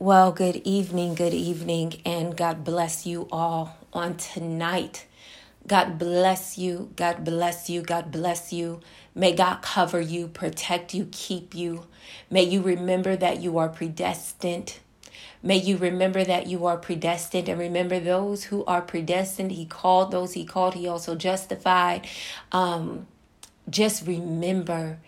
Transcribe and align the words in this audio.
Well, 0.00 0.30
good 0.30 0.62
evening, 0.64 1.16
good 1.16 1.34
evening, 1.34 2.00
and 2.06 2.36
God 2.36 2.62
bless 2.62 3.04
you 3.04 3.26
all 3.32 3.78
on 3.92 4.16
tonight. 4.16 5.06
God 5.66 5.98
bless 5.98 6.56
you, 6.56 6.92
God 6.94 7.24
bless 7.24 7.68
you, 7.68 7.82
God 7.82 8.12
bless 8.12 8.52
you. 8.52 8.80
May 9.16 9.32
God 9.34 9.60
cover 9.60 10.00
you, 10.00 10.28
protect 10.28 10.94
you, 10.94 11.08
keep 11.10 11.52
you. 11.52 11.86
May 12.30 12.44
you 12.44 12.62
remember 12.62 13.16
that 13.16 13.40
you 13.40 13.58
are 13.58 13.68
predestined. 13.68 14.78
May 15.42 15.56
you 15.56 15.76
remember 15.76 16.22
that 16.22 16.46
you 16.46 16.64
are 16.66 16.76
predestined 16.76 17.48
and 17.48 17.58
remember 17.58 17.98
those 17.98 18.44
who 18.44 18.64
are 18.66 18.82
predestined. 18.82 19.50
He 19.50 19.66
called 19.66 20.12
those 20.12 20.34
he 20.34 20.44
called, 20.44 20.74
he 20.74 20.86
also 20.86 21.16
justified. 21.16 22.06
Um, 22.52 23.08
just 23.68 24.06
remember 24.06 25.00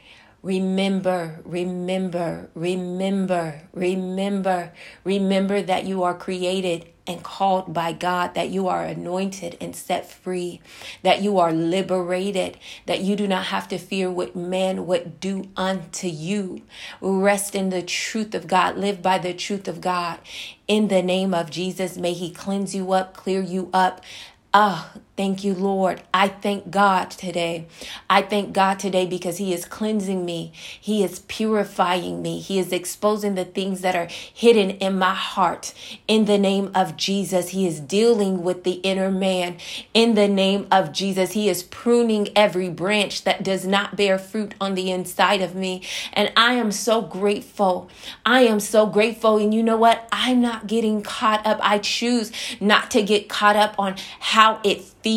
Remember, 0.42 1.40
remember, 1.44 2.48
remember, 2.54 3.62
remember, 3.74 4.72
remember 5.04 5.62
that 5.62 5.84
you 5.84 6.02
are 6.02 6.14
created 6.14 6.86
and 7.06 7.22
called 7.22 7.74
by 7.74 7.92
God, 7.92 8.34
that 8.34 8.48
you 8.48 8.68
are 8.68 8.84
anointed 8.84 9.58
and 9.60 9.76
set 9.76 10.10
free, 10.10 10.60
that 11.02 11.20
you 11.20 11.38
are 11.38 11.52
liberated, 11.52 12.56
that 12.86 13.00
you 13.00 13.16
do 13.16 13.26
not 13.26 13.46
have 13.46 13.68
to 13.68 13.78
fear 13.78 14.10
what 14.10 14.34
man 14.34 14.86
would 14.86 15.20
do 15.20 15.44
unto 15.56 16.06
you. 16.06 16.62
Rest 17.02 17.54
in 17.54 17.70
the 17.70 17.82
truth 17.82 18.34
of 18.34 18.46
God, 18.46 18.78
live 18.78 19.02
by 19.02 19.18
the 19.18 19.34
truth 19.34 19.68
of 19.68 19.80
God. 19.80 20.20
In 20.68 20.88
the 20.88 21.02
name 21.02 21.34
of 21.34 21.50
Jesus, 21.50 21.98
may 21.98 22.12
He 22.12 22.30
cleanse 22.30 22.74
you 22.74 22.92
up, 22.92 23.14
clear 23.14 23.42
you 23.42 23.68
up. 23.74 24.02
Ah, 24.54 24.92
oh, 24.94 25.00
Thank 25.20 25.44
you, 25.44 25.52
Lord. 25.52 26.00
I 26.14 26.28
thank 26.28 26.70
God 26.70 27.10
today. 27.10 27.66
I 28.08 28.22
thank 28.22 28.54
God 28.54 28.78
today 28.78 29.04
because 29.04 29.36
He 29.36 29.52
is 29.52 29.66
cleansing 29.66 30.24
me. 30.24 30.50
He 30.80 31.04
is 31.04 31.18
purifying 31.18 32.22
me. 32.22 32.40
He 32.40 32.58
is 32.58 32.72
exposing 32.72 33.34
the 33.34 33.44
things 33.44 33.82
that 33.82 33.94
are 33.94 34.06
hidden 34.06 34.70
in 34.70 34.98
my 34.98 35.14
heart. 35.14 35.74
In 36.08 36.24
the 36.24 36.38
name 36.38 36.70
of 36.74 36.96
Jesus, 36.96 37.50
He 37.50 37.66
is 37.66 37.80
dealing 37.80 38.42
with 38.42 38.64
the 38.64 38.80
inner 38.80 39.10
man. 39.10 39.58
In 39.92 40.14
the 40.14 40.26
name 40.26 40.66
of 40.72 40.90
Jesus, 40.90 41.32
He 41.32 41.50
is 41.50 41.64
pruning 41.64 42.30
every 42.34 42.70
branch 42.70 43.24
that 43.24 43.42
does 43.42 43.66
not 43.66 43.96
bear 43.96 44.18
fruit 44.18 44.54
on 44.58 44.74
the 44.74 44.90
inside 44.90 45.42
of 45.42 45.54
me. 45.54 45.82
And 46.14 46.32
I 46.34 46.54
am 46.54 46.72
so 46.72 47.02
grateful. 47.02 47.90
I 48.24 48.44
am 48.44 48.58
so 48.58 48.86
grateful. 48.86 49.36
And 49.36 49.52
you 49.52 49.62
know 49.62 49.76
what? 49.76 50.08
I'm 50.10 50.40
not 50.40 50.66
getting 50.66 51.02
caught 51.02 51.46
up. 51.46 51.58
I 51.62 51.76
choose 51.76 52.32
not 52.58 52.90
to 52.92 53.02
get 53.02 53.28
caught 53.28 53.56
up 53.56 53.74
on 53.78 53.96
how 54.18 54.60
it 54.64 54.80
feels 54.80 55.09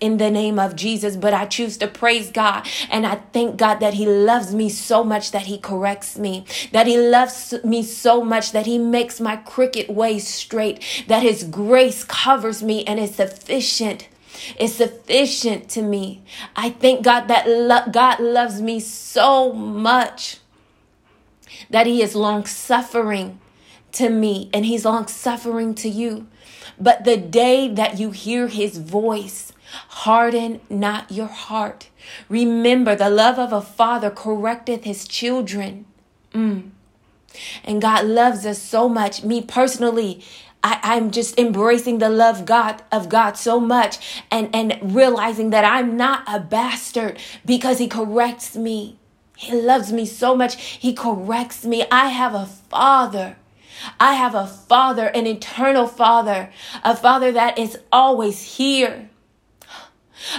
in 0.00 0.16
the 0.18 0.30
name 0.30 0.58
of 0.58 0.76
Jesus, 0.76 1.16
but 1.16 1.34
I 1.34 1.46
choose 1.46 1.76
to 1.78 1.86
praise 1.86 2.30
God. 2.30 2.66
And 2.90 3.06
I 3.06 3.16
thank 3.32 3.56
God 3.56 3.80
that 3.80 3.94
He 3.94 4.06
loves 4.06 4.54
me 4.54 4.68
so 4.68 5.04
much 5.04 5.30
that 5.32 5.46
He 5.46 5.58
corrects 5.58 6.18
me, 6.18 6.44
that 6.72 6.86
He 6.86 6.98
loves 6.98 7.54
me 7.64 7.82
so 7.82 8.22
much 8.24 8.52
that 8.52 8.66
He 8.66 8.78
makes 8.78 9.20
my 9.20 9.36
crooked 9.36 9.88
ways 9.88 10.26
straight, 10.26 10.82
that 11.08 11.22
His 11.22 11.44
grace 11.44 12.04
covers 12.04 12.62
me 12.62 12.84
and 12.84 12.98
is 12.98 13.14
sufficient. 13.16 14.08
Is 14.58 14.74
sufficient 14.74 15.68
to 15.70 15.82
me. 15.82 16.22
I 16.56 16.70
thank 16.70 17.04
God 17.04 17.28
that 17.28 17.48
lo- 17.48 17.90
God 17.90 18.20
loves 18.20 18.60
me 18.60 18.80
so 18.80 19.52
much 19.52 20.38
that 21.70 21.86
He 21.86 22.02
is 22.02 22.14
long 22.14 22.44
suffering 22.44 23.40
to 23.92 24.10
me 24.10 24.50
and 24.52 24.66
He's 24.66 24.84
long 24.84 25.06
suffering 25.06 25.74
to 25.76 25.88
you. 25.88 26.26
But 26.78 27.04
the 27.04 27.16
day 27.16 27.68
that 27.68 27.98
you 27.98 28.10
hear 28.10 28.48
his 28.48 28.78
voice, 28.78 29.52
harden 29.88 30.60
not 30.68 31.10
your 31.10 31.26
heart. 31.26 31.88
Remember, 32.28 32.94
the 32.94 33.10
love 33.10 33.38
of 33.38 33.52
a 33.52 33.60
father 33.60 34.10
correcteth 34.10 34.84
his 34.84 35.06
children. 35.06 35.86
Mm. 36.32 36.70
And 37.64 37.82
God 37.82 38.04
loves 38.04 38.46
us 38.46 38.60
so 38.60 38.88
much. 38.88 39.24
Me 39.24 39.40
personally, 39.42 40.22
I, 40.62 40.96
am 40.96 41.10
just 41.10 41.38
embracing 41.38 41.98
the 41.98 42.08
love 42.08 42.46
God 42.46 42.82
of 42.90 43.08
God 43.08 43.36
so 43.36 43.60
much 43.60 44.22
and, 44.30 44.48
and 44.54 44.94
realizing 44.94 45.50
that 45.50 45.64
I'm 45.64 45.96
not 45.96 46.24
a 46.26 46.40
bastard 46.40 47.18
because 47.44 47.78
he 47.78 47.86
corrects 47.86 48.56
me. 48.56 48.98
He 49.36 49.52
loves 49.60 49.92
me 49.92 50.06
so 50.06 50.34
much. 50.34 50.60
He 50.62 50.94
corrects 50.94 51.64
me. 51.64 51.84
I 51.90 52.08
have 52.08 52.34
a 52.34 52.46
father 52.46 53.36
I 54.00 54.14
have 54.14 54.34
a 54.34 54.46
father, 54.46 55.06
an 55.08 55.26
eternal 55.26 55.86
father, 55.86 56.50
a 56.82 56.96
father 56.96 57.32
that 57.32 57.58
is 57.58 57.78
always 57.92 58.56
here. 58.56 59.10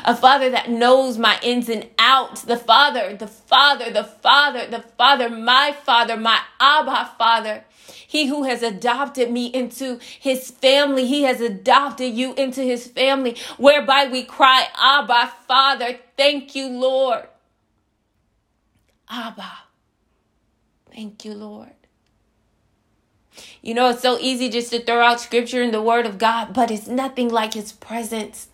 A 0.03 0.15
father 0.15 0.49
that 0.49 0.69
knows 0.69 1.17
my 1.17 1.37
ins 1.43 1.69
and 1.69 1.87
outs. 1.99 2.43
The 2.43 2.57
father, 2.57 3.15
the 3.15 3.27
father, 3.27 3.91
the 3.91 4.03
father, 4.03 4.67
the 4.67 4.81
father, 4.81 5.29
my 5.29 5.75
father, 5.83 6.17
my 6.17 6.39
Abba 6.59 7.11
father. 7.17 7.63
He 8.07 8.27
who 8.27 8.43
has 8.43 8.63
adopted 8.63 9.31
me 9.31 9.47
into 9.47 9.99
his 10.19 10.49
family, 10.49 11.05
he 11.05 11.23
has 11.23 11.41
adopted 11.41 12.13
you 12.13 12.33
into 12.35 12.61
his 12.61 12.87
family, 12.87 13.37
whereby 13.57 14.07
we 14.07 14.23
cry, 14.23 14.67
Abba, 14.81 15.33
Father, 15.47 15.99
thank 16.15 16.55
you, 16.55 16.69
Lord. 16.69 17.27
Abba, 19.09 19.51
thank 20.91 21.25
you, 21.25 21.33
Lord. 21.33 21.73
You 23.61 23.73
know, 23.73 23.89
it's 23.89 24.01
so 24.01 24.17
easy 24.19 24.49
just 24.49 24.71
to 24.71 24.79
throw 24.79 25.01
out 25.01 25.19
scripture 25.19 25.61
and 25.61 25.73
the 25.73 25.81
word 25.81 26.05
of 26.05 26.17
God, 26.17 26.53
but 26.53 26.71
it's 26.71 26.87
nothing 26.87 27.29
like 27.29 27.53
his 27.53 27.73
presence. 27.73 28.49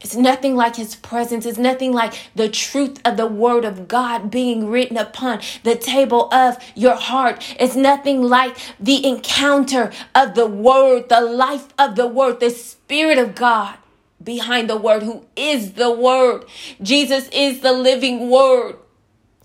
It's 0.00 0.16
nothing 0.16 0.56
like 0.56 0.76
his 0.76 0.96
presence. 0.96 1.46
It's 1.46 1.58
nothing 1.58 1.92
like 1.92 2.14
the 2.34 2.48
truth 2.48 3.00
of 3.04 3.16
the 3.16 3.26
word 3.26 3.64
of 3.64 3.86
God 3.86 4.30
being 4.30 4.68
written 4.68 4.96
upon 4.96 5.40
the 5.62 5.76
table 5.76 6.32
of 6.34 6.58
your 6.74 6.96
heart. 6.96 7.56
It's 7.60 7.76
nothing 7.76 8.22
like 8.22 8.56
the 8.80 9.06
encounter 9.06 9.92
of 10.14 10.34
the 10.34 10.46
word, 10.46 11.08
the 11.08 11.20
life 11.20 11.68
of 11.78 11.94
the 11.96 12.08
word, 12.08 12.40
the 12.40 12.50
spirit 12.50 13.18
of 13.18 13.36
God 13.36 13.76
behind 14.22 14.68
the 14.68 14.76
word, 14.76 15.04
who 15.04 15.24
is 15.36 15.74
the 15.74 15.92
word. 15.92 16.46
Jesus 16.82 17.28
is 17.30 17.60
the 17.60 17.72
living 17.72 18.28
word. 18.28 18.76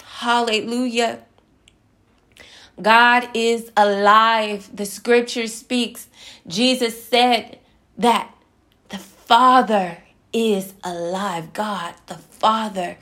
Hallelujah. 0.03 1.23
God 2.81 3.29
is 3.33 3.71
alive. 3.75 4.69
The 4.75 4.85
scripture 4.85 5.47
speaks. 5.47 6.07
Jesus 6.47 7.03
said 7.05 7.59
that 7.97 8.33
the 8.89 8.99
Father 8.99 9.99
is 10.33 10.73
alive. 10.83 11.53
God, 11.53 11.95
the 12.07 12.17
Father, 12.17 12.97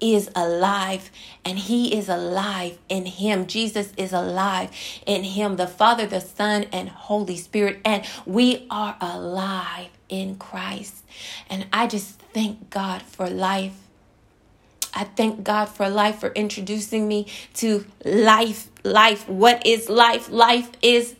is 0.00 0.28
alive 0.34 1.10
and 1.44 1.58
he 1.58 1.96
is 1.96 2.08
alive 2.08 2.78
in 2.88 3.06
him. 3.06 3.46
Jesus 3.46 3.92
is 3.96 4.12
alive 4.12 4.70
in 5.06 5.22
him, 5.22 5.56
the 5.56 5.68
Father, 5.68 6.06
the 6.06 6.20
Son, 6.20 6.66
and 6.72 6.88
Holy 6.88 7.36
Spirit. 7.36 7.80
And 7.84 8.04
we 8.26 8.66
are 8.68 8.96
alive 9.00 9.90
in 10.08 10.36
Christ. 10.36 11.04
And 11.48 11.66
I 11.72 11.86
just 11.86 12.18
thank 12.34 12.70
God 12.70 13.02
for 13.02 13.30
life. 13.30 13.81
I 14.94 15.04
thank 15.04 15.42
God 15.42 15.66
for 15.66 15.88
life, 15.88 16.18
for 16.20 16.30
introducing 16.32 17.08
me 17.08 17.26
to 17.54 17.84
life. 18.04 18.68
Life. 18.84 19.28
What 19.28 19.66
is 19.66 19.88
life? 19.88 20.30
Life 20.30 20.70
is 20.82 21.14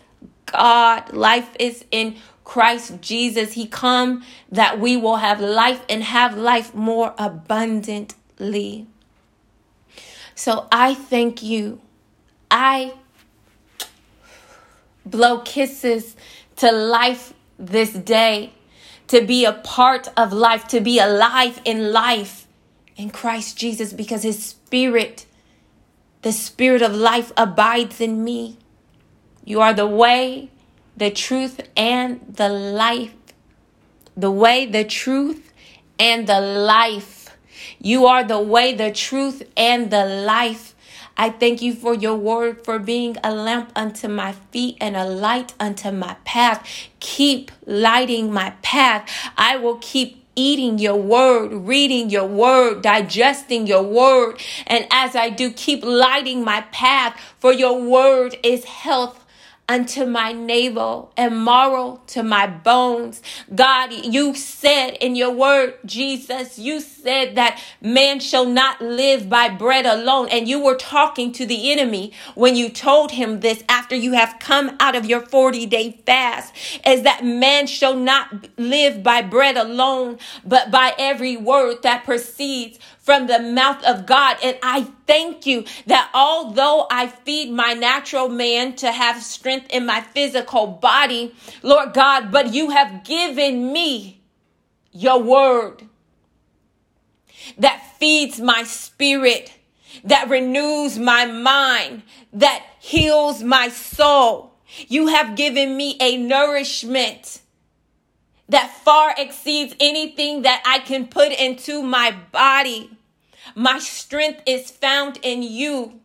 God. 0.46 1.12
Life 1.12 1.48
is 1.58 1.84
in 1.90 2.16
Christ 2.44 3.00
Jesus. 3.00 3.52
He 3.52 3.66
come 3.66 4.24
that 4.50 4.78
we 4.78 4.96
will 4.96 5.16
have 5.16 5.40
life 5.40 5.82
and 5.88 6.02
have 6.02 6.36
life 6.36 6.74
more 6.74 7.14
abundantly. 7.18 8.86
So 10.34 10.66
I 10.70 10.94
thank 10.94 11.42
you. 11.42 11.80
I 12.50 12.94
blow 15.06 15.38
kisses 15.38 16.16
to 16.56 16.70
life 16.70 17.32
this 17.58 17.92
day, 17.92 18.52
to 19.08 19.24
be 19.24 19.44
a 19.44 19.52
part 19.52 20.08
of 20.16 20.32
life, 20.32 20.68
to 20.68 20.80
be 20.80 20.98
alive 20.98 21.60
in 21.64 21.92
life 21.92 22.46
in 23.02 23.10
Christ 23.10 23.58
Jesus 23.58 23.92
because 23.92 24.22
his 24.22 24.42
spirit, 24.42 25.26
the 26.22 26.32
spirit 26.32 26.80
of 26.80 26.94
life, 26.94 27.32
abides 27.36 28.00
in 28.00 28.22
me. 28.22 28.56
You 29.44 29.60
are 29.60 29.74
the 29.74 29.86
way, 29.86 30.50
the 30.96 31.10
truth, 31.10 31.60
and 31.76 32.20
the 32.28 32.48
life. 32.48 33.14
The 34.16 34.30
way, 34.30 34.66
the 34.66 34.84
truth, 34.84 35.52
and 35.98 36.26
the 36.26 36.40
life. 36.40 37.36
You 37.80 38.06
are 38.06 38.22
the 38.22 38.40
way, 38.40 38.74
the 38.74 38.92
truth, 38.92 39.42
and 39.56 39.90
the 39.90 40.04
life. 40.04 40.74
I 41.16 41.30
thank 41.30 41.60
you 41.60 41.74
for 41.74 41.94
your 41.94 42.16
word 42.16 42.64
for 42.64 42.78
being 42.78 43.16
a 43.22 43.34
lamp 43.34 43.72
unto 43.76 44.08
my 44.08 44.32
feet 44.50 44.76
and 44.80 44.96
a 44.96 45.04
light 45.04 45.52
unto 45.60 45.90
my 45.90 46.16
path. 46.24 46.66
Keep 47.00 47.50
lighting 47.66 48.32
my 48.32 48.50
path. 48.62 49.10
I 49.36 49.56
will 49.56 49.78
keep 49.80 50.21
eating 50.36 50.78
your 50.78 50.96
word, 50.96 51.52
reading 51.52 52.10
your 52.10 52.26
word, 52.26 52.82
digesting 52.82 53.66
your 53.66 53.82
word. 53.82 54.40
And 54.66 54.86
as 54.90 55.14
I 55.14 55.28
do, 55.30 55.50
keep 55.50 55.84
lighting 55.84 56.44
my 56.44 56.62
path, 56.72 57.20
for 57.38 57.52
your 57.52 57.80
word 57.80 58.36
is 58.42 58.64
health 58.64 59.21
unto 59.72 60.04
my 60.04 60.32
navel 60.32 61.10
and 61.16 61.46
marrow 61.46 61.98
to 62.06 62.22
my 62.22 62.46
bones. 62.46 63.22
God, 63.54 63.90
you 63.90 64.34
said 64.34 64.90
in 65.00 65.16
your 65.16 65.30
word, 65.30 65.78
Jesus, 65.86 66.58
you 66.58 66.78
said 66.78 67.36
that 67.36 67.58
man 67.80 68.20
shall 68.20 68.44
not 68.44 68.82
live 68.82 69.30
by 69.30 69.48
bread 69.48 69.86
alone. 69.86 70.28
And 70.28 70.46
you 70.46 70.62
were 70.62 70.76
talking 70.76 71.32
to 71.32 71.46
the 71.46 71.72
enemy 71.72 72.12
when 72.34 72.54
you 72.54 72.68
told 72.68 73.12
him 73.12 73.40
this 73.40 73.64
after 73.66 73.96
you 73.96 74.12
have 74.12 74.36
come 74.38 74.76
out 74.78 74.94
of 74.94 75.06
your 75.06 75.22
40 75.22 75.64
day 75.64 76.02
fast, 76.04 76.54
is 76.86 77.00
that 77.04 77.24
man 77.24 77.66
shall 77.66 77.96
not 77.96 78.50
live 78.58 79.02
by 79.02 79.22
bread 79.22 79.56
alone, 79.56 80.18
but 80.44 80.70
by 80.70 80.92
every 80.98 81.38
word 81.38 81.82
that 81.82 82.04
proceeds 82.04 82.78
from 83.02 83.26
the 83.26 83.40
mouth 83.40 83.84
of 83.84 84.06
God. 84.06 84.38
And 84.42 84.56
I 84.62 84.84
thank 85.06 85.44
you 85.44 85.64
that 85.86 86.10
although 86.14 86.86
I 86.90 87.08
feed 87.08 87.52
my 87.52 87.74
natural 87.74 88.28
man 88.28 88.76
to 88.76 88.90
have 88.90 89.22
strength 89.22 89.66
in 89.70 89.84
my 89.84 90.00
physical 90.00 90.66
body, 90.68 91.34
Lord 91.62 91.92
God, 91.92 92.30
but 92.30 92.54
you 92.54 92.70
have 92.70 93.04
given 93.04 93.72
me 93.72 94.22
your 94.92 95.20
word 95.20 95.82
that 97.58 97.96
feeds 97.98 98.40
my 98.40 98.62
spirit, 98.62 99.52
that 100.04 100.30
renews 100.30 100.98
my 100.98 101.26
mind, 101.26 102.02
that 102.32 102.64
heals 102.78 103.42
my 103.42 103.68
soul. 103.68 104.54
You 104.88 105.08
have 105.08 105.36
given 105.36 105.76
me 105.76 105.96
a 106.00 106.16
nourishment 106.16 107.40
that 108.52 108.70
far 108.84 109.14
exceeds 109.16 109.74
anything 109.80 110.42
that 110.42 110.62
I 110.66 110.78
can 110.78 111.06
put 111.06 111.32
into 111.32 111.82
my 111.82 112.14
body. 112.32 112.90
My 113.54 113.78
strength 113.78 114.42
is 114.46 114.70
found 114.70 115.18
in 115.22 115.42
you. 115.42 116.00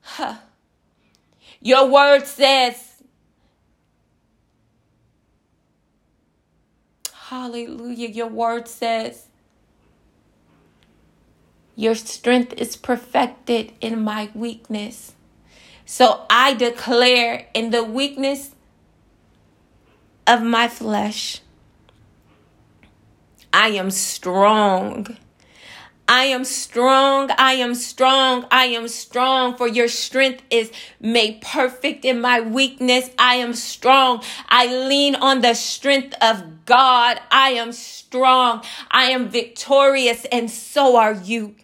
Huh. 0.00 0.36
Your 1.60 1.86
word 1.86 2.26
says, 2.26 3.02
Hallelujah. 7.12 8.08
Your 8.08 8.26
word 8.26 8.66
says, 8.66 9.26
Your 11.76 11.94
strength 11.94 12.54
is 12.54 12.74
perfected 12.74 13.72
in 13.80 14.02
my 14.02 14.30
weakness. 14.34 15.12
So 15.84 16.24
I 16.30 16.54
declare 16.54 17.46
in 17.52 17.70
the 17.70 17.84
weakness 17.84 18.54
of 20.26 20.42
my 20.42 20.66
flesh, 20.66 21.40
I 23.52 23.68
am 23.68 23.90
strong. 23.90 25.16
I 26.08 26.24
am 26.24 26.44
strong. 26.44 27.30
I 27.38 27.52
am 27.54 27.74
strong. 27.74 28.44
I 28.50 28.66
am 28.66 28.88
strong. 28.88 29.56
For 29.56 29.68
your 29.68 29.86
strength 29.86 30.42
is 30.50 30.72
made 31.00 31.40
perfect 31.40 32.04
in 32.04 32.20
my 32.20 32.40
weakness. 32.40 33.10
I 33.16 33.36
am 33.36 33.54
strong. 33.54 34.22
I 34.48 34.66
lean 34.66 35.14
on 35.14 35.40
the 35.40 35.54
strength 35.54 36.16
of 36.20 36.64
God. 36.64 37.20
I 37.30 37.50
am 37.50 37.72
strong. 37.72 38.64
I 38.90 39.04
am 39.10 39.28
victorious, 39.28 40.24
and 40.32 40.50
so 40.50 40.96
are 40.96 41.14
you. 41.14 41.54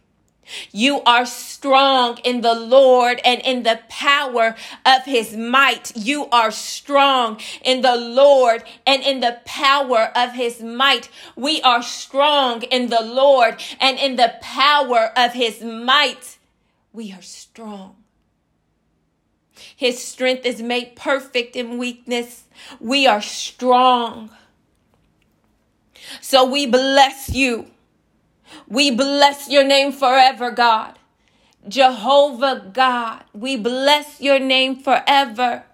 You 0.72 1.02
are 1.02 1.26
strong 1.26 2.18
in 2.18 2.40
the 2.40 2.54
Lord 2.54 3.20
and 3.24 3.40
in 3.42 3.62
the 3.62 3.80
power 3.88 4.54
of 4.84 5.04
his 5.04 5.36
might. 5.36 5.92
You 5.96 6.26
are 6.26 6.50
strong 6.50 7.40
in 7.64 7.82
the 7.82 7.96
Lord 7.96 8.64
and 8.86 9.02
in 9.02 9.20
the 9.20 9.40
power 9.44 10.10
of 10.14 10.32
his 10.32 10.62
might. 10.62 11.08
We 11.34 11.60
are 11.62 11.82
strong 11.82 12.62
in 12.62 12.88
the 12.88 13.02
Lord 13.02 13.60
and 13.80 13.98
in 13.98 14.16
the 14.16 14.34
power 14.40 15.12
of 15.16 15.32
his 15.32 15.62
might. 15.62 16.38
We 16.92 17.12
are 17.12 17.22
strong. 17.22 17.96
His 19.74 20.02
strength 20.02 20.46
is 20.46 20.62
made 20.62 20.96
perfect 20.96 21.56
in 21.56 21.78
weakness. 21.78 22.44
We 22.80 23.06
are 23.06 23.20
strong. 23.20 24.30
So 26.20 26.44
we 26.44 26.66
bless 26.66 27.30
you. 27.30 27.70
We 28.68 28.90
bless 28.90 29.48
your 29.48 29.64
name 29.64 29.92
forever, 29.92 30.50
God. 30.50 30.98
Jehovah 31.68 32.70
God, 32.72 33.24
we 33.32 33.56
bless 33.56 34.20
your 34.20 34.38
name 34.38 34.76
forever. 34.76 35.64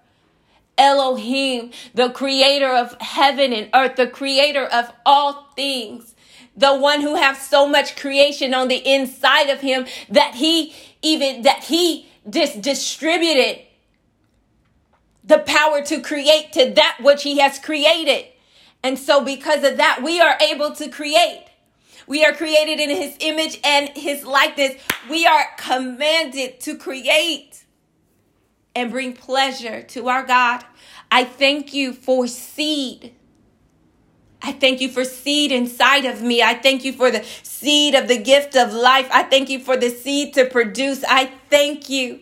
Elohim, 0.77 1.71
the 1.93 2.09
creator 2.09 2.73
of 2.73 2.99
heaven 2.99 3.53
and 3.53 3.69
earth, 3.75 3.95
the 3.95 4.07
creator 4.07 4.65
of 4.65 4.91
all 5.05 5.49
things, 5.55 6.15
the 6.57 6.75
one 6.75 7.01
who 7.01 7.15
has 7.15 7.39
so 7.39 7.67
much 7.67 7.95
creation 7.95 8.53
on 8.53 8.67
the 8.67 8.77
inside 8.77 9.49
of 9.49 9.61
him 9.61 9.85
that 10.09 10.35
he 10.35 10.73
even, 11.01 11.43
that 11.43 11.65
he 11.65 12.07
just 12.29 12.61
distributed 12.61 13.59
the 15.23 15.39
power 15.39 15.81
to 15.83 16.01
create 16.01 16.51
to 16.53 16.71
that 16.71 16.97
which 17.01 17.23
he 17.23 17.39
has 17.39 17.59
created. 17.59 18.25
And 18.81 18.99
so 18.99 19.23
because 19.23 19.63
of 19.63 19.77
that, 19.77 20.01
we 20.03 20.19
are 20.19 20.37
able 20.41 20.73
to 20.75 20.89
create. 20.89 21.45
We 22.07 22.25
are 22.25 22.33
created 22.33 22.79
in 22.79 22.89
his 22.89 23.15
image 23.19 23.59
and 23.63 23.89
his 23.89 24.23
likeness. 24.23 24.75
We 25.09 25.25
are 25.25 25.45
commanded 25.57 26.59
to 26.61 26.77
create 26.77 27.63
and 28.75 28.91
bring 28.91 29.13
pleasure 29.13 29.81
to 29.83 30.09
our 30.09 30.23
God. 30.23 30.63
I 31.11 31.23
thank 31.23 31.73
you 31.73 31.93
for 31.93 32.27
seed. 32.27 33.13
I 34.41 34.51
thank 34.51 34.81
you 34.81 34.89
for 34.89 35.05
seed 35.05 35.51
inside 35.51 36.05
of 36.05 36.21
me. 36.21 36.41
I 36.41 36.55
thank 36.55 36.83
you 36.83 36.91
for 36.91 37.09
the 37.09 37.23
seed 37.43 37.95
of 37.95 38.09
the 38.09 38.17
gift 38.17 38.57
of 38.57 38.73
life. 38.73 39.07
I 39.11 39.23
thank 39.23 39.49
you 39.49 39.59
for 39.59 39.77
the 39.77 39.89
seed 39.89 40.33
to 40.33 40.45
produce. 40.45 41.03
I 41.07 41.31
thank 41.49 41.89
you. 41.89 42.19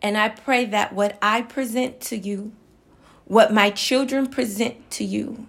And 0.00 0.16
I 0.16 0.30
pray 0.30 0.64
that 0.64 0.94
what 0.94 1.18
I 1.20 1.42
present 1.42 2.00
to 2.02 2.16
you 2.16 2.52
what 3.24 3.52
my 3.52 3.70
children 3.70 4.26
present 4.26 4.90
to 4.90 5.04
you, 5.04 5.46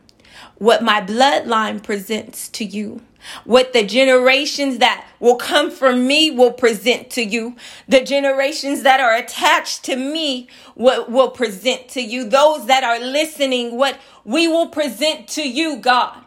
what 0.57 0.83
my 0.83 1.01
bloodline 1.01 1.81
presents 1.81 2.47
to 2.49 2.65
you, 2.65 3.01
what 3.45 3.73
the 3.73 3.83
generations 3.83 4.79
that 4.79 5.07
will 5.19 5.35
come 5.35 5.71
from 5.71 6.05
me 6.05 6.29
will 6.29 6.51
present 6.51 7.09
to 7.11 7.23
you, 7.23 7.55
the 7.87 8.03
generations 8.03 8.83
that 8.83 8.99
are 8.99 9.15
attached 9.15 9.83
to 9.85 9.95
me 9.95 10.47
what 10.75 11.09
will 11.09 11.29
present 11.29 11.87
to 11.89 12.01
you, 12.01 12.27
those 12.27 12.65
that 12.67 12.83
are 12.83 12.99
listening, 12.99 13.77
what 13.77 13.99
we 14.23 14.47
will 14.47 14.67
present 14.67 15.27
to 15.29 15.47
you, 15.47 15.77
God, 15.77 16.23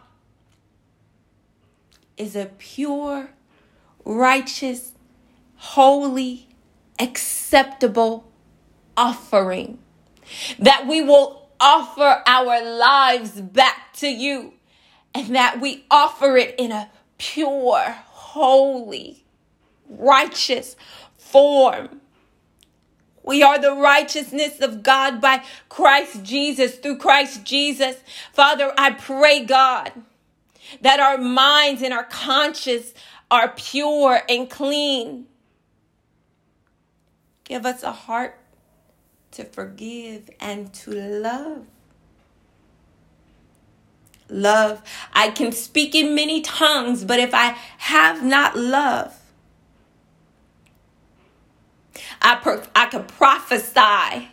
is 2.17 2.35
a 2.35 2.45
pure, 2.57 3.29
righteous, 4.03 4.93
holy, 5.55 6.47
acceptable 6.99 8.31
offering 8.95 9.77
that 10.59 10.87
we 10.87 11.01
will 11.01 11.49
offer 11.59 12.23
our 12.25 12.63
lives 12.63 13.41
back 13.41 13.93
to 13.93 14.07
you 14.07 14.53
and 15.13 15.35
that 15.35 15.59
we 15.59 15.85
offer 15.89 16.37
it 16.37 16.55
in 16.57 16.71
a 16.71 16.89
pure, 17.17 17.95
holy, 18.07 19.23
righteous 19.89 20.75
form. 21.17 22.01
We 23.23 23.43
are 23.43 23.59
the 23.59 23.73
righteousness 23.73 24.61
of 24.61 24.83
God 24.83 25.19
by 25.19 25.43
Christ 25.67 26.23
Jesus, 26.23 26.75
through 26.77 26.97
Christ 26.97 27.43
Jesus. 27.43 27.97
Father, 28.31 28.71
I 28.77 28.91
pray, 28.91 29.43
God, 29.43 29.91
that 30.81 30.99
our 30.99 31.17
minds 31.17 31.81
and 31.81 31.93
our 31.93 32.05
conscience 32.05 32.93
are 33.29 33.49
pure 33.49 34.21
and 34.29 34.49
clean. 34.49 35.25
Give 37.43 37.65
us 37.65 37.83
a 37.83 37.91
heart 37.91 38.39
to 39.31 39.43
forgive, 39.45 40.29
and 40.39 40.73
to 40.73 40.91
love. 40.91 41.65
Love. 44.29 44.81
I 45.13 45.29
can 45.29 45.51
speak 45.51 45.95
in 45.95 46.15
many 46.15 46.41
tongues, 46.41 47.05
but 47.05 47.19
if 47.19 47.33
I 47.33 47.57
have 47.77 48.23
not 48.23 48.55
love, 48.57 49.15
I, 52.21 52.35
pro- 52.35 52.63
I 52.75 52.87
could 52.87 53.07
prophesy, 53.07 54.29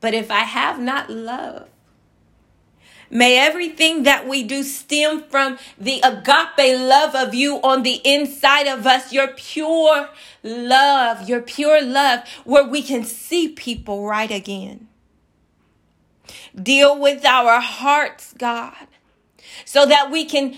but 0.00 0.14
if 0.14 0.30
I 0.30 0.40
have 0.40 0.78
not 0.78 1.10
love, 1.10 1.68
May 3.10 3.38
everything 3.38 4.02
that 4.02 4.28
we 4.28 4.42
do 4.42 4.62
stem 4.62 5.22
from 5.22 5.58
the 5.78 6.00
agape 6.02 6.78
love 6.78 7.14
of 7.14 7.34
you 7.34 7.56
on 7.62 7.82
the 7.82 8.00
inside 8.04 8.66
of 8.66 8.86
us, 8.86 9.12
your 9.12 9.28
pure 9.28 10.08
love, 10.42 11.28
your 11.28 11.40
pure 11.40 11.82
love, 11.82 12.20
where 12.44 12.66
we 12.66 12.82
can 12.82 13.04
see 13.04 13.48
people 13.48 14.06
right 14.06 14.30
again. 14.30 14.88
Deal 16.54 16.98
with 16.98 17.24
our 17.24 17.60
hearts, 17.60 18.34
God, 18.36 18.88
so 19.64 19.86
that 19.86 20.10
we 20.10 20.24
can 20.24 20.56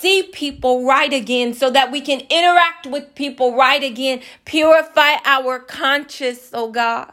see 0.00 0.22
people 0.22 0.86
right 0.86 1.12
again, 1.12 1.52
so 1.52 1.70
that 1.70 1.92
we 1.92 2.00
can 2.00 2.20
interact 2.30 2.86
with 2.86 3.14
people 3.14 3.54
right 3.54 3.82
again. 3.82 4.22
Purify 4.46 5.16
our 5.24 5.58
conscience, 5.58 6.50
oh 6.54 6.70
God. 6.70 7.12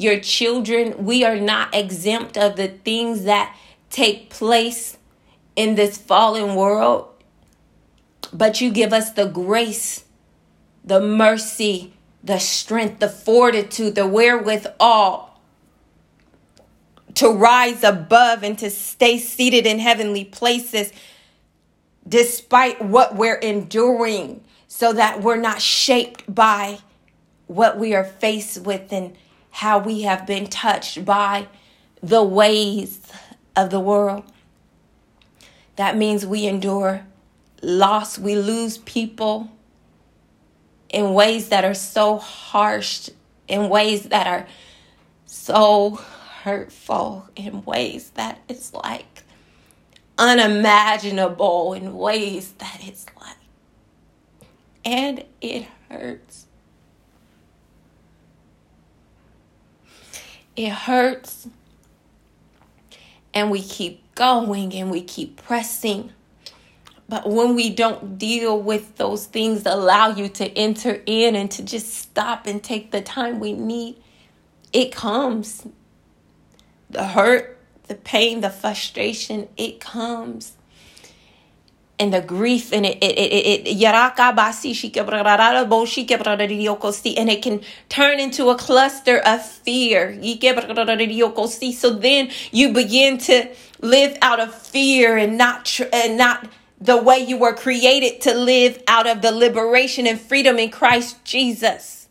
your 0.00 0.18
children, 0.20 1.04
we 1.04 1.24
are 1.24 1.36
not 1.36 1.74
exempt 1.74 2.38
of 2.38 2.56
the 2.56 2.68
things 2.68 3.24
that 3.24 3.56
take 3.90 4.30
place 4.30 4.96
in 5.56 5.74
this 5.74 5.98
fallen 5.98 6.54
world. 6.54 7.08
But 8.32 8.60
you 8.60 8.70
give 8.70 8.92
us 8.92 9.12
the 9.12 9.26
grace, 9.26 10.04
the 10.84 11.00
mercy, 11.00 11.92
the 12.22 12.38
strength, 12.38 13.00
the 13.00 13.08
fortitude, 13.08 13.94
the 13.94 14.06
wherewithal 14.06 15.38
to 17.14 17.28
rise 17.28 17.82
above 17.84 18.42
and 18.42 18.58
to 18.58 18.70
stay 18.70 19.18
seated 19.18 19.66
in 19.66 19.78
heavenly 19.78 20.24
places 20.24 20.92
despite 22.08 22.80
what 22.80 23.14
we're 23.16 23.36
enduring 23.36 24.42
so 24.68 24.92
that 24.92 25.20
we're 25.20 25.36
not 25.36 25.60
shaped 25.60 26.32
by 26.32 26.78
what 27.46 27.78
we 27.78 27.94
are 27.94 28.04
faced 28.04 28.62
with 28.62 28.92
and 28.92 29.16
how 29.50 29.78
we 29.78 30.02
have 30.02 30.26
been 30.26 30.46
touched 30.46 31.04
by 31.04 31.48
the 32.02 32.22
ways 32.22 33.00
of 33.56 33.70
the 33.70 33.80
world. 33.80 34.24
That 35.76 35.96
means 35.96 36.24
we 36.26 36.46
endure 36.46 37.06
loss, 37.62 38.18
we 38.18 38.36
lose 38.36 38.78
people 38.78 39.50
in 40.88 41.14
ways 41.14 41.48
that 41.50 41.64
are 41.64 41.74
so 41.74 42.18
harsh, 42.18 43.10
in 43.48 43.68
ways 43.68 44.04
that 44.04 44.26
are 44.26 44.46
so 45.26 46.00
hurtful, 46.42 47.28
in 47.36 47.64
ways 47.64 48.10
that 48.10 48.40
it's 48.48 48.72
like 48.72 49.22
unimaginable, 50.18 51.72
in 51.74 51.96
ways 51.96 52.52
that 52.58 52.80
it's 52.82 53.06
like, 53.20 53.36
and 54.84 55.24
it 55.40 55.66
hurts. 55.88 56.46
It 60.60 60.72
hurts. 60.72 61.48
And 63.32 63.50
we 63.50 63.62
keep 63.62 64.14
going 64.14 64.74
and 64.74 64.90
we 64.90 65.00
keep 65.00 65.42
pressing. 65.42 66.12
But 67.08 67.30
when 67.30 67.54
we 67.54 67.70
don't 67.70 68.18
deal 68.18 68.60
with 68.60 68.98
those 68.98 69.24
things 69.24 69.62
that 69.62 69.72
allow 69.72 70.10
you 70.10 70.28
to 70.28 70.46
enter 70.58 71.00
in 71.06 71.34
and 71.34 71.50
to 71.52 71.62
just 71.62 71.94
stop 71.94 72.46
and 72.46 72.62
take 72.62 72.90
the 72.90 73.00
time 73.00 73.40
we 73.40 73.54
need, 73.54 74.02
it 74.70 74.92
comes. 74.92 75.66
The 76.90 77.06
hurt, 77.06 77.56
the 77.84 77.94
pain, 77.94 78.42
the 78.42 78.50
frustration, 78.50 79.48
it 79.56 79.80
comes 79.80 80.58
and 82.00 82.12
the 82.14 82.22
grief 82.22 82.72
and 82.72 82.86
it 82.86 82.98
it 83.02 83.18
it 83.18 83.68
it 83.68 83.76
and 87.18 87.28
it 87.30 87.42
can 87.42 87.60
turn 87.88 88.18
into 88.18 88.48
a 88.48 88.56
cluster 88.56 89.18
of 89.18 89.44
fear. 89.46 90.10
So 91.72 91.90
then 91.90 92.30
you 92.50 92.72
begin 92.72 93.18
to 93.18 93.48
live 93.82 94.16
out 94.22 94.40
of 94.40 94.54
fear 94.54 95.18
and 95.18 95.36
not 95.38 95.66
tr- 95.66 95.84
and 95.92 96.16
not 96.18 96.48
the 96.80 96.96
way 96.96 97.18
you 97.18 97.36
were 97.38 97.54
created 97.54 98.20
to 98.22 98.34
live 98.34 98.82
out 98.88 99.06
of 99.06 99.22
the 99.22 99.32
liberation 99.32 100.06
and 100.06 100.20
freedom 100.20 100.58
in 100.58 100.70
Christ 100.70 101.22
Jesus. 101.24 102.08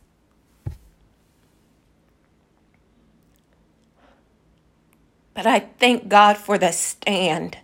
But 5.34 5.46
I 5.46 5.60
thank 5.78 6.08
God 6.08 6.36
for 6.36 6.58
the 6.58 6.72
stand. 6.72 7.58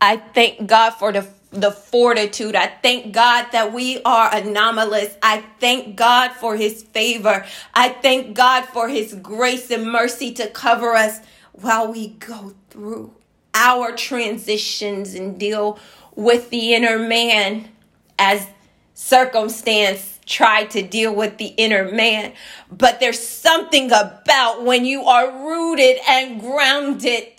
I 0.00 0.16
thank 0.18 0.66
God 0.66 0.90
for 0.90 1.12
the 1.12 1.26
the 1.50 1.70
fortitude. 1.70 2.54
I 2.54 2.66
thank 2.66 3.14
God 3.14 3.46
that 3.52 3.72
we 3.72 4.02
are 4.02 4.34
anomalous. 4.34 5.16
I 5.22 5.42
thank 5.60 5.96
God 5.96 6.32
for 6.32 6.56
his 6.56 6.82
favor. 6.82 7.44
I 7.74 7.88
thank 7.88 8.36
God 8.36 8.66
for 8.66 8.88
his 8.88 9.14
grace 9.14 9.70
and 9.70 9.90
mercy 9.90 10.32
to 10.34 10.48
cover 10.48 10.94
us 10.94 11.20
while 11.52 11.90
we 11.90 12.08
go 12.08 12.54
through 12.70 13.14
our 13.54 13.92
transitions 13.92 15.14
and 15.14 15.40
deal 15.40 15.78
with 16.14 16.50
the 16.50 16.74
inner 16.74 16.98
man 16.98 17.70
as 18.18 18.46
circumstance 18.94 20.20
try 20.26 20.64
to 20.66 20.82
deal 20.82 21.14
with 21.14 21.38
the 21.38 21.54
inner 21.56 21.90
man. 21.90 22.32
But 22.70 23.00
there's 23.00 23.20
something 23.26 23.86
about 23.86 24.64
when 24.64 24.84
you 24.84 25.04
are 25.04 25.46
rooted 25.46 25.96
and 26.06 26.40
grounded 26.40 27.37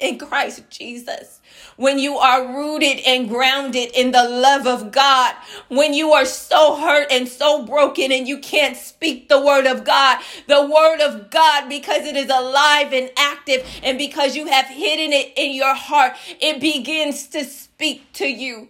in 0.00 0.18
Christ 0.18 0.62
Jesus. 0.70 1.40
When 1.76 1.98
you 1.98 2.16
are 2.16 2.54
rooted 2.54 3.00
and 3.06 3.28
grounded 3.28 3.90
in 3.94 4.10
the 4.10 4.24
love 4.24 4.66
of 4.66 4.90
God, 4.90 5.34
when 5.68 5.94
you 5.94 6.12
are 6.12 6.24
so 6.24 6.76
hurt 6.76 7.08
and 7.10 7.28
so 7.28 7.64
broken 7.64 8.10
and 8.10 8.26
you 8.26 8.38
can't 8.38 8.76
speak 8.76 9.28
the 9.28 9.40
word 9.40 9.66
of 9.66 9.84
God, 9.84 10.20
the 10.48 10.62
word 10.62 11.00
of 11.00 11.30
God, 11.30 11.68
because 11.68 12.04
it 12.06 12.16
is 12.16 12.30
alive 12.30 12.92
and 12.92 13.10
active 13.16 13.66
and 13.82 13.98
because 13.98 14.34
you 14.34 14.46
have 14.46 14.66
hidden 14.66 15.12
it 15.12 15.32
in 15.36 15.54
your 15.54 15.74
heart, 15.74 16.14
it 16.40 16.60
begins 16.60 17.28
to 17.28 17.44
speak 17.44 18.12
to 18.14 18.26
you. 18.26 18.68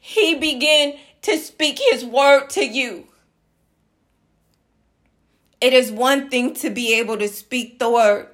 He 0.00 0.34
began 0.34 0.94
to 1.22 1.36
speak 1.36 1.78
his 1.90 2.04
word 2.04 2.50
to 2.50 2.64
you. 2.64 3.08
It 5.60 5.72
is 5.72 5.90
one 5.90 6.30
thing 6.30 6.54
to 6.54 6.70
be 6.70 6.94
able 6.94 7.18
to 7.18 7.28
speak 7.28 7.80
the 7.80 7.90
word 7.90 8.28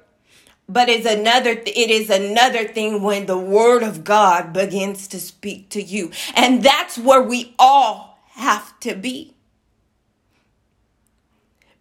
but 0.67 0.89
it's 0.89 1.05
another 1.05 1.51
it 1.51 1.89
is 1.89 2.09
another 2.09 2.67
thing 2.67 3.01
when 3.01 3.25
the 3.25 3.37
word 3.37 3.83
of 3.83 4.03
God 4.03 4.53
begins 4.53 5.07
to 5.09 5.19
speak 5.19 5.69
to 5.69 5.81
you. 5.81 6.11
And 6.35 6.63
that's 6.63 6.97
where 6.97 7.21
we 7.21 7.53
all 7.59 8.19
have 8.31 8.79
to 8.81 8.95
be. 8.95 9.35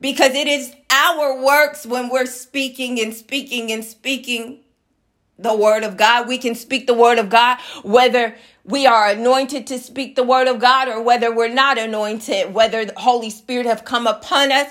Because 0.01 0.35
it 0.35 0.47
is 0.47 0.75
our 0.91 1.43
works 1.43 1.87
when 1.87 2.11
we're 2.11 2.27
speaking 2.27 3.01
and 3.01 3.15
speaking 3.15 3.73
and 3.73 3.83
speaking 3.83 4.61
the 5.39 5.55
word 5.57 5.83
of 5.83 5.97
God. 5.97 6.29
We 6.29 6.37
can 6.39 6.55
speak 6.55 6.87
the 6.87 6.95
word 6.95 7.19
of 7.19 7.31
God 7.31 7.59
whether 7.83 8.37
we 8.65 8.87
are 8.87 9.09
anointed 9.09 9.67
to 9.69 9.79
speak 9.79 10.15
the 10.15 10.23
word 10.23 10.47
of 10.49 10.61
God 10.61 10.89
or 10.89 11.03
whether 11.03 11.35
we're 11.35 11.49
not 11.49 11.79
anointed, 11.79 12.53
whether 12.53 12.85
the 12.85 12.99
Holy 12.99 13.31
Spirit 13.31 13.67
have 13.67 13.85
come 13.85 14.07
upon 14.07 14.53
us 14.53 14.71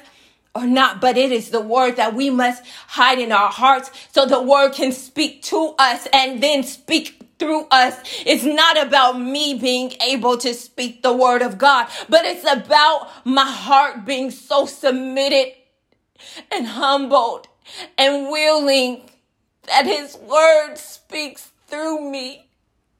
or 0.56 0.68
not, 0.68 1.02
but 1.02 1.18
it 1.18 1.32
is 1.32 1.50
the 1.50 1.62
word 1.62 1.96
that 1.96 2.14
we 2.14 2.30
must 2.30 2.64
hide 2.88 3.20
in 3.20 3.32
our 3.32 3.50
hearts 3.50 3.90
so 4.12 4.26
the 4.26 4.42
word 4.42 4.74
can 4.74 4.92
speak 4.92 5.42
to 5.42 5.74
us 5.80 6.08
and 6.14 6.44
then 6.44 6.64
speak 6.64 7.20
through 7.40 7.66
us. 7.72 8.00
It's 8.26 8.44
not 8.44 8.82
about 8.86 9.20
me 9.20 9.56
being 9.56 9.94
able 10.06 10.38
to 10.38 10.54
speak 10.54 11.02
the 11.02 11.14
word 11.14 11.42
of 11.42 11.58
God, 11.58 11.88
but 12.08 12.26
it's 12.26 12.50
about 12.50 13.10
my 13.26 13.50
heart 13.50 14.06
being 14.06 14.30
so 14.30 14.66
submitted 14.66 15.54
and 16.52 16.68
humbled 16.68 17.48
and 17.98 18.30
willing 18.30 19.10
that 19.68 19.86
his 19.86 20.16
word 20.18 20.76
speaks 20.76 21.52
through 21.68 22.10
me. 22.12 22.46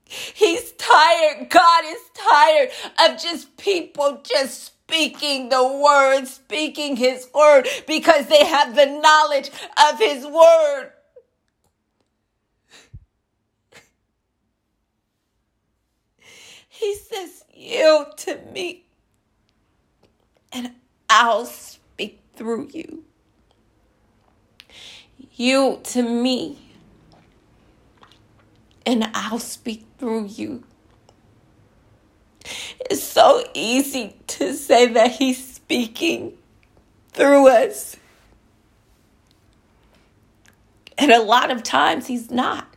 He's 0.06 0.72
tired. 0.74 1.50
God 1.50 1.84
is 1.86 2.02
tired 2.16 2.70
of 3.06 3.22
just 3.22 3.56
people 3.58 4.22
just 4.24 4.72
speaking 4.94 5.50
the 5.50 5.68
word, 5.68 6.26
speaking 6.28 6.96
his 6.96 7.28
word, 7.34 7.68
because 7.88 8.28
they 8.28 8.46
have 8.46 8.76
the 8.76 8.86
knowledge 8.86 9.50
of 9.92 9.98
his 9.98 10.24
word. 10.26 10.92
He 16.70 16.96
says, 16.96 17.44
Yield 17.56 18.18
to 18.20 18.40
me, 18.54 18.86
and 20.52 20.74
I'll 21.10 21.46
speak 21.48 22.22
through 22.36 22.70
you. 22.72 23.04
Yield 25.36 25.84
to 25.86 26.04
me, 26.04 26.60
and 28.86 29.10
I'll 29.16 29.40
speak 29.40 29.88
through 29.98 30.26
you 30.26 30.64
so 33.24 33.44
easy 33.54 34.16
to 34.28 34.54
say 34.54 34.88
that 34.88 35.12
He's 35.12 35.54
speaking 35.54 36.34
through 37.14 37.48
us. 37.48 37.96
And 40.98 41.10
a 41.10 41.22
lot 41.22 41.50
of 41.50 41.64
times 41.64 42.08
He's 42.08 42.30
not. 42.30 42.68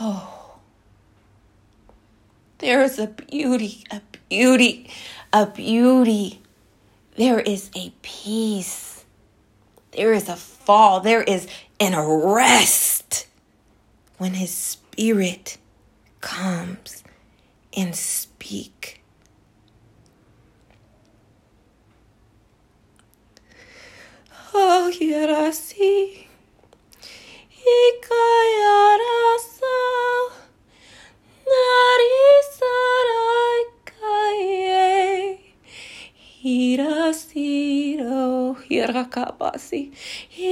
Oh, 0.00 0.56
there 2.58 2.82
is 2.82 2.98
a 2.98 3.06
beauty, 3.06 3.84
a 3.90 4.00
beauty, 4.28 4.90
a 5.32 5.46
beauty. 5.46 6.40
There 7.16 7.38
is 7.38 7.70
a 7.76 7.92
peace. 8.02 9.04
There 9.92 10.12
is 10.12 10.28
a 10.28 10.36
fall. 10.36 10.98
There 10.98 11.22
is 11.22 11.46
an 11.78 11.94
arrest 11.94 13.28
when 14.18 14.34
His 14.34 14.52
Spirit 14.52 15.58
comes 16.22 17.04
and 17.76 17.94
speak. 17.94 19.02
Oh, 24.54 24.90
Yerasi, 24.94 26.26
Ikayarasa, 27.82 28.98
Narisarai 31.52 33.00
Kaye, 33.84 35.40
Hirasiro, 36.44 38.16
Hirakabasi, 38.68 39.82
Hirasiro. 40.30 40.51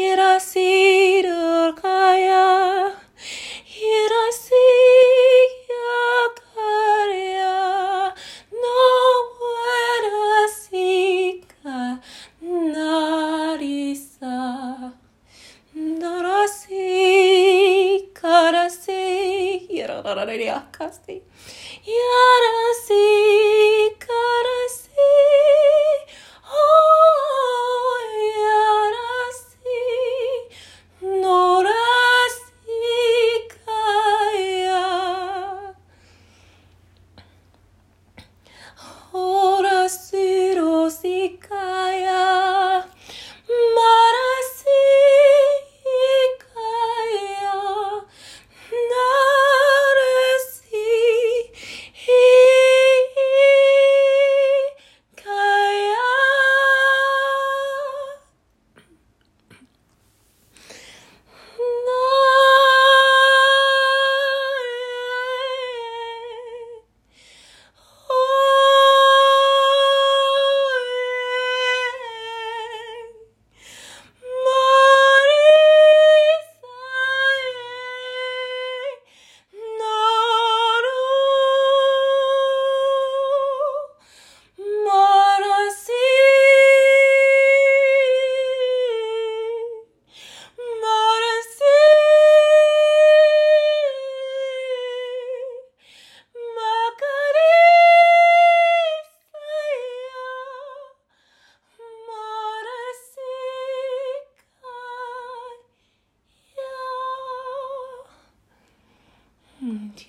gostei. 20.90 21.19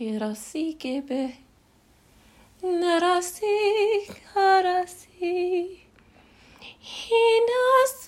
Hirasi 0.02 0.78
gebe. 0.80 1.34
Narasi 2.64 3.46
karasi. 4.34 5.78
Hinasi. 6.80 8.01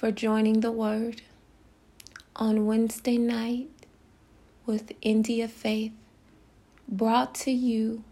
For 0.00 0.10
joining 0.10 0.60
the 0.60 0.72
Word 0.72 1.20
on 2.34 2.64
Wednesday 2.64 3.18
night 3.18 3.68
with 4.64 4.92
India 5.02 5.46
Faith, 5.46 5.92
brought 6.88 7.34
to 7.34 7.50
you 7.50 8.02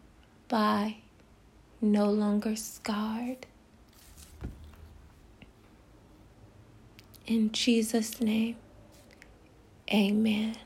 by 0.49 0.97
No 1.81 2.11
Longer 2.11 2.57
Scarred. 2.57 3.47
In 7.27 7.53
Jesus' 7.53 8.21
name, 8.21 8.57
amen. 9.91 10.57